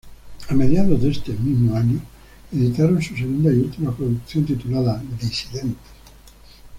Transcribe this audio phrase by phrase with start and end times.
[0.49, 1.99] A mediados de ese mismo año
[2.51, 5.75] editaron su segunda y última producción, titulada "Disidentes".